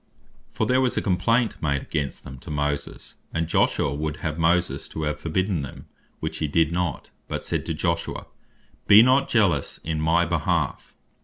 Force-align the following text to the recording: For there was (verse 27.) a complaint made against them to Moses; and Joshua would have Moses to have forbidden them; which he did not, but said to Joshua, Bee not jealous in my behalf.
For 0.49 0.65
there 0.65 0.81
was 0.81 0.95
(verse 0.95 1.03
27.) 1.03 1.03
a 1.03 1.09
complaint 1.15 1.61
made 1.61 1.81
against 1.83 2.23
them 2.23 2.39
to 2.39 2.49
Moses; 2.49 3.17
and 3.31 3.47
Joshua 3.47 3.93
would 3.93 4.17
have 4.17 4.39
Moses 4.39 4.87
to 4.87 5.03
have 5.03 5.19
forbidden 5.19 5.61
them; 5.61 5.85
which 6.19 6.39
he 6.39 6.47
did 6.47 6.71
not, 6.71 7.11
but 7.27 7.43
said 7.43 7.67
to 7.67 7.75
Joshua, 7.75 8.25
Bee 8.87 9.03
not 9.03 9.29
jealous 9.29 9.77
in 9.83 10.01
my 10.01 10.25
behalf. 10.25 10.95